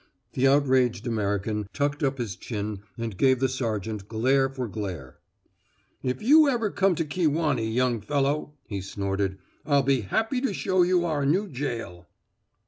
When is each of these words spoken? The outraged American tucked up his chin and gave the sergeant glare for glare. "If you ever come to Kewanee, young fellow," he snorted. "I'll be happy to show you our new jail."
The 0.33 0.47
outraged 0.47 1.05
American 1.05 1.69
tucked 1.73 2.01
up 2.01 2.17
his 2.17 2.35
chin 2.35 2.79
and 2.97 3.15
gave 3.15 3.39
the 3.39 3.47
sergeant 3.47 4.07
glare 4.07 4.49
for 4.49 4.67
glare. 4.67 5.19
"If 6.01 6.23
you 6.23 6.49
ever 6.49 6.71
come 6.71 6.95
to 6.95 7.05
Kewanee, 7.05 7.71
young 7.71 8.01
fellow," 8.01 8.55
he 8.65 8.81
snorted. 8.81 9.37
"I'll 9.63 9.83
be 9.83 10.01
happy 10.01 10.41
to 10.41 10.55
show 10.55 10.81
you 10.81 11.05
our 11.05 11.23
new 11.23 11.47
jail." 11.47 12.07